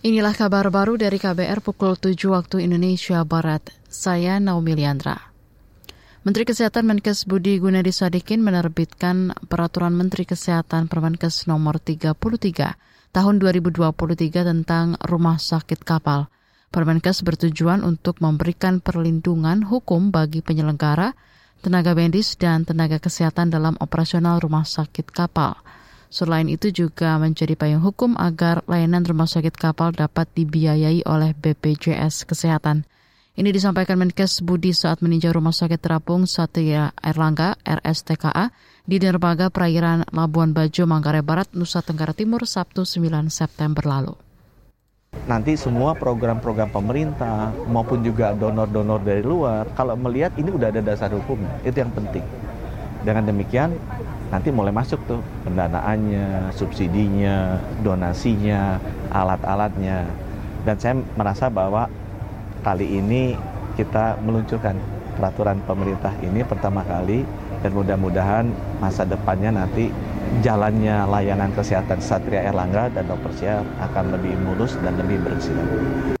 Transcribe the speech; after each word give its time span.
Inilah 0.00 0.32
kabar 0.32 0.64
baru 0.72 0.96
dari 0.96 1.20
KBR 1.20 1.60
pukul 1.60 1.92
7 1.92 2.16
waktu 2.32 2.64
Indonesia 2.64 3.20
Barat. 3.20 3.68
Saya 3.84 4.40
Naomi 4.40 4.72
Liandra. 4.72 5.28
Menteri 6.24 6.48
Kesehatan 6.48 6.88
Menkes 6.88 7.28
Budi 7.28 7.60
Gunadi 7.60 7.92
Sadikin 7.92 8.40
menerbitkan 8.40 9.36
Peraturan 9.44 9.92
Menteri 9.92 10.24
Kesehatan 10.24 10.88
Permenkes 10.88 11.44
nomor 11.44 11.84
33 11.84 12.16
tahun 13.12 13.34
2023 13.44 14.40
tentang 14.40 14.96
rumah 15.04 15.36
sakit 15.36 15.84
kapal. 15.84 16.32
Permenkes 16.72 17.20
bertujuan 17.20 17.84
untuk 17.84 18.24
memberikan 18.24 18.80
perlindungan 18.80 19.68
hukum 19.68 20.08
bagi 20.08 20.40
penyelenggara, 20.40 21.12
tenaga 21.60 21.92
medis, 21.92 22.40
dan 22.40 22.64
tenaga 22.64 22.96
kesehatan 23.04 23.52
dalam 23.52 23.76
operasional 23.76 24.40
rumah 24.40 24.64
sakit 24.64 25.12
kapal. 25.12 25.60
Selain 26.10 26.50
itu 26.50 26.74
juga 26.74 27.14
menjadi 27.22 27.54
payung 27.54 27.86
hukum 27.86 28.18
agar 28.18 28.66
layanan 28.66 29.06
rumah 29.06 29.30
sakit 29.30 29.54
kapal 29.54 29.94
dapat 29.94 30.26
dibiayai 30.34 31.06
oleh 31.06 31.38
BPJS 31.38 32.26
Kesehatan. 32.26 32.82
Ini 33.38 33.54
disampaikan 33.54 33.94
Menkes 33.94 34.42
Budi 34.42 34.74
saat 34.74 35.06
meninjau 35.06 35.30
Rumah 35.30 35.54
Sakit 35.54 35.78
Terapung 35.78 36.26
Satya 36.26 36.90
Erlangga 36.98 37.54
RSTKA 37.62 38.50
di 38.82 38.98
Dermaga 38.98 39.54
Perairan 39.54 40.02
Labuan 40.10 40.50
Bajo, 40.50 40.82
Manggarai 40.82 41.22
Barat, 41.22 41.46
Nusa 41.54 41.78
Tenggara 41.78 42.10
Timur, 42.10 42.42
Sabtu 42.42 42.82
9 42.82 43.30
September 43.30 43.86
lalu. 43.86 44.18
Nanti 45.30 45.54
semua 45.54 45.94
program-program 45.94 46.74
pemerintah 46.74 47.54
maupun 47.70 48.02
juga 48.02 48.34
donor-donor 48.34 48.98
dari 49.06 49.22
luar, 49.22 49.70
kalau 49.78 49.94
melihat 49.94 50.34
ini 50.34 50.50
udah 50.50 50.74
ada 50.74 50.82
dasar 50.82 51.14
hukumnya, 51.14 51.54
itu 51.62 51.80
yang 51.80 51.94
penting. 51.94 52.26
Dengan 53.06 53.30
demikian, 53.30 53.78
nanti 54.30 54.48
mulai 54.54 54.70
masuk 54.70 54.98
tuh 55.10 55.20
pendanaannya, 55.44 56.54
subsidinya, 56.54 57.58
donasinya, 57.82 58.78
alat-alatnya. 59.10 60.06
Dan 60.62 60.76
saya 60.78 60.94
merasa 61.18 61.50
bahwa 61.50 61.90
kali 62.62 62.86
ini 63.02 63.34
kita 63.74 64.18
meluncurkan 64.22 64.78
peraturan 65.18 65.58
pemerintah 65.66 66.14
ini 66.22 66.40
pertama 66.46 66.86
kali 66.86 67.26
dan 67.60 67.70
mudah-mudahan 67.76 68.46
masa 68.80 69.04
depannya 69.04 69.52
nanti 69.52 69.92
jalannya 70.40 71.04
layanan 71.10 71.52
kesehatan 71.52 72.00
Satria 72.00 72.48
Erlangga 72.48 72.88
dan 72.92 73.04
Dr. 73.04 73.32
Siap 73.36 73.64
akan 73.90 74.04
lebih 74.16 74.32
mulus 74.40 74.78
dan 74.80 74.96
lebih 74.96 75.20
bersih. 75.20 76.19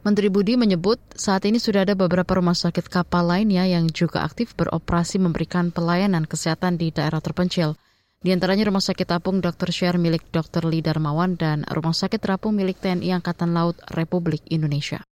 Menteri 0.00 0.32
Budi 0.32 0.56
menyebut 0.56 0.96
saat 1.12 1.44
ini 1.44 1.60
sudah 1.60 1.84
ada 1.84 1.92
beberapa 1.92 2.32
rumah 2.32 2.56
sakit 2.56 2.88
kapal 2.88 3.20
lainnya 3.28 3.68
yang 3.68 3.84
juga 3.92 4.24
aktif 4.24 4.56
beroperasi 4.56 5.20
memberikan 5.20 5.68
pelayanan 5.68 6.24
kesehatan 6.24 6.80
di 6.80 6.88
daerah 6.88 7.20
terpencil. 7.20 7.76
Di 8.20 8.32
antaranya 8.32 8.68
Rumah 8.68 8.84
Sakit 8.84 9.16
Apung 9.16 9.40
Dr. 9.40 9.72
Sher 9.72 9.96
milik 9.96 10.28
Dr. 10.28 10.68
Lee 10.68 10.84
Darmawan 10.84 11.40
dan 11.40 11.64
Rumah 11.68 11.96
Sakit 11.96 12.20
Terapung 12.20 12.52
milik 12.52 12.80
TNI 12.80 13.16
Angkatan 13.20 13.52
Laut 13.56 13.76
Republik 13.92 14.44
Indonesia. 14.48 15.04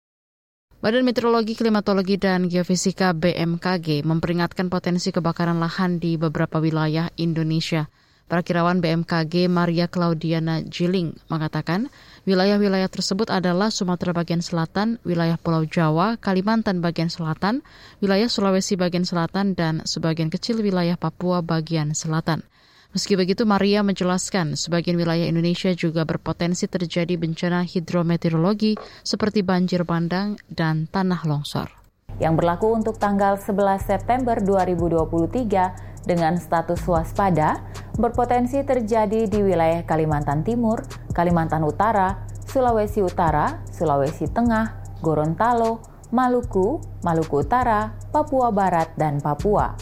Badan 0.78 1.02
Meteorologi, 1.02 1.58
Klimatologi, 1.58 2.18
dan 2.18 2.46
Geofisika 2.46 3.10
BMKG 3.10 4.06
memperingatkan 4.06 4.70
potensi 4.70 5.10
kebakaran 5.10 5.58
lahan 5.58 5.98
di 5.98 6.14
beberapa 6.14 6.62
wilayah 6.62 7.10
Indonesia. 7.18 7.90
Perakirawan 8.26 8.82
BMKG 8.82 9.46
Maria 9.46 9.86
Claudiana 9.86 10.58
Jiling 10.66 11.14
mengatakan 11.30 11.86
wilayah-wilayah 12.26 12.90
tersebut 12.90 13.30
adalah 13.30 13.70
Sumatera 13.70 14.10
bagian 14.10 14.42
selatan, 14.42 14.98
wilayah 15.06 15.38
Pulau 15.38 15.62
Jawa, 15.62 16.18
Kalimantan 16.18 16.82
bagian 16.82 17.06
selatan, 17.06 17.62
wilayah 18.02 18.26
Sulawesi 18.26 18.74
bagian 18.74 19.06
selatan, 19.06 19.54
dan 19.54 19.86
sebagian 19.86 20.26
kecil 20.26 20.58
wilayah 20.58 20.98
Papua 20.98 21.38
bagian 21.38 21.94
selatan. 21.94 22.42
Meski 22.90 23.14
begitu, 23.14 23.46
Maria 23.46 23.86
menjelaskan 23.86 24.58
sebagian 24.58 24.98
wilayah 24.98 25.30
Indonesia 25.30 25.70
juga 25.78 26.02
berpotensi 26.02 26.66
terjadi 26.66 27.14
bencana 27.14 27.62
hidrometeorologi 27.62 28.74
seperti 29.06 29.46
banjir 29.46 29.86
bandang 29.86 30.34
dan 30.50 30.90
tanah 30.90 31.22
longsor. 31.30 31.70
Yang 32.16 32.34
berlaku 32.40 32.72
untuk 32.72 32.96
tanggal 32.96 33.36
11 33.36 33.86
September 33.86 34.40
2023 34.40 35.95
dengan 36.06 36.38
status 36.38 36.86
waspada 36.86 37.66
berpotensi 37.98 38.62
terjadi 38.62 39.26
di 39.26 39.42
wilayah 39.42 39.82
Kalimantan 39.82 40.46
Timur, 40.46 40.86
Kalimantan 41.12 41.66
Utara, 41.66 42.24
Sulawesi 42.46 43.02
Utara, 43.02 43.60
Sulawesi 43.68 44.30
Tengah, 44.30 44.98
Gorontalo, 45.02 45.82
Maluku, 46.14 46.78
Maluku 47.02 47.42
Utara, 47.42 47.98
Papua 48.14 48.54
Barat, 48.54 48.94
dan 48.94 49.18
Papua. 49.18 49.74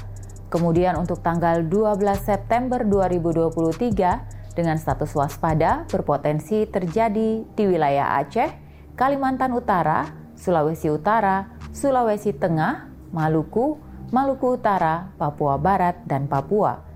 Kemudian 0.48 0.96
untuk 0.96 1.20
tanggal 1.20 1.66
12 1.66 2.00
September 2.24 2.80
2023 2.80 4.56
dengan 4.56 4.78
status 4.78 5.12
waspada 5.12 5.84
berpotensi 5.90 6.64
terjadi 6.70 7.42
di 7.42 7.64
wilayah 7.66 8.22
Aceh, 8.22 8.48
Kalimantan 8.94 9.50
Utara, 9.52 10.06
Sulawesi 10.38 10.88
Utara, 10.88 11.50
Sulawesi 11.74 12.30
Tengah, 12.30 12.86
Maluku, 13.10 13.82
Maluku 14.12 14.60
Utara, 14.60 15.15
Papua 15.16 15.56
Barat, 15.56 16.04
dan 16.04 16.28
Papua. 16.28 16.94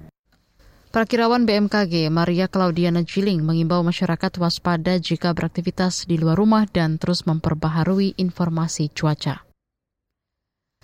Perakirawan 0.89 1.45
BMKG 1.45 2.09
Maria 2.09 2.49
Claudiana 2.49 3.05
Jiling 3.05 3.45
mengimbau 3.45 3.85
masyarakat 3.85 4.41
waspada 4.41 4.97
jika 4.97 5.37
beraktivitas 5.37 6.09
di 6.09 6.17
luar 6.17 6.41
rumah 6.41 6.65
dan 6.65 6.97
terus 6.97 7.29
memperbaharui 7.29 8.17
informasi 8.17 8.89
cuaca. 8.97 9.45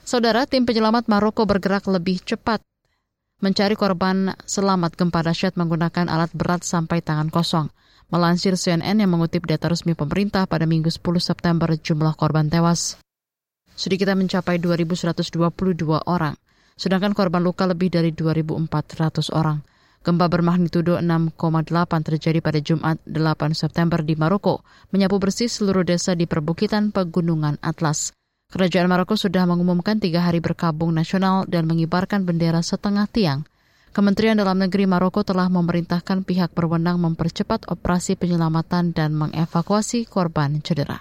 Saudara, 0.04 0.44
tim 0.44 0.68
penyelamat 0.68 1.08
Maroko 1.08 1.48
bergerak 1.48 1.88
lebih 1.88 2.20
cepat 2.20 2.60
mencari 3.40 3.76
korban 3.76 4.36
selamat 4.44 4.96
gempa 4.96 5.20
dahsyat 5.24 5.56
menggunakan 5.56 6.08
alat 6.08 6.32
berat 6.36 6.64
sampai 6.64 7.00
tangan 7.00 7.32
kosong. 7.32 7.68
Melansir 8.12 8.60
CNN 8.60 9.00
yang 9.00 9.08
mengutip 9.08 9.48
data 9.48 9.72
resmi 9.72 9.96
pemerintah 9.96 10.44
pada 10.44 10.68
Minggu 10.68 10.92
10 10.92 11.00
September 11.18 11.72
jumlah 11.72 12.12
korban 12.14 12.52
tewas 12.52 13.00
sedikitnya 13.74 14.18
mencapai 14.18 14.58
2.122 14.58 15.34
orang, 16.06 16.34
sedangkan 16.74 17.14
korban 17.14 17.42
luka 17.42 17.66
lebih 17.66 17.90
dari 17.90 18.10
2.400 18.10 19.30
orang. 19.34 19.62
Gempa 20.04 20.28
bermagnitudo 20.28 21.00
6,8 21.00 21.32
terjadi 22.04 22.44
pada 22.44 22.60
Jumat 22.60 23.00
8 23.08 23.56
September 23.56 24.04
di 24.04 24.12
Maroko, 24.20 24.60
menyapu 24.92 25.16
bersih 25.16 25.48
seluruh 25.48 25.80
desa 25.80 26.12
di 26.12 26.28
perbukitan 26.28 26.92
Pegunungan 26.92 27.56
Atlas. 27.64 28.12
Kerajaan 28.52 28.92
Maroko 28.92 29.16
sudah 29.16 29.48
mengumumkan 29.48 29.96
tiga 29.96 30.20
hari 30.20 30.44
berkabung 30.44 30.92
nasional 30.92 31.48
dan 31.48 31.64
mengibarkan 31.64 32.28
bendera 32.28 32.60
setengah 32.60 33.08
tiang. 33.08 33.48
Kementerian 33.96 34.36
Dalam 34.36 34.60
Negeri 34.60 34.84
Maroko 34.84 35.24
telah 35.24 35.48
memerintahkan 35.48 36.28
pihak 36.28 36.52
berwenang 36.52 37.00
mempercepat 37.00 37.64
operasi 37.72 38.20
penyelamatan 38.20 38.92
dan 38.92 39.16
mengevakuasi 39.16 40.04
korban 40.04 40.60
cedera. 40.60 41.00